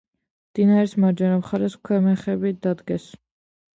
მდინარის 0.53 0.95
მარჯვენა 1.03 1.37
მხარეს 1.43 1.75
ქვემეხები 1.89 2.55
დადგეს. 2.65 3.07